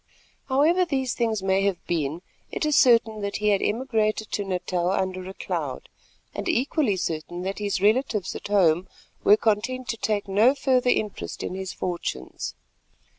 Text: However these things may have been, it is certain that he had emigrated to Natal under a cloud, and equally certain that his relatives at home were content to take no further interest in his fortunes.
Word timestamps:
However 0.47 0.83
these 0.83 1.13
things 1.13 1.43
may 1.43 1.61
have 1.61 1.85
been, 1.85 2.23
it 2.51 2.65
is 2.65 2.75
certain 2.75 3.21
that 3.21 3.35
he 3.37 3.49
had 3.49 3.61
emigrated 3.61 4.31
to 4.31 4.43
Natal 4.43 4.89
under 4.89 5.29
a 5.29 5.35
cloud, 5.35 5.89
and 6.33 6.49
equally 6.49 6.95
certain 6.97 7.43
that 7.43 7.59
his 7.59 7.81
relatives 7.83 8.35
at 8.35 8.47
home 8.47 8.87
were 9.23 9.37
content 9.37 9.87
to 9.89 9.97
take 9.97 10.27
no 10.27 10.55
further 10.55 10.89
interest 10.89 11.43
in 11.43 11.53
his 11.53 11.71
fortunes. 11.71 12.55